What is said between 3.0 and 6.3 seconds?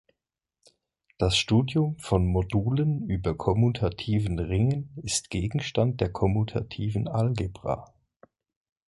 über kommutativen Ringen ist Gegenstand der